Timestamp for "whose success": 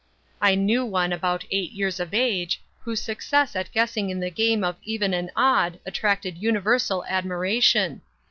2.79-3.55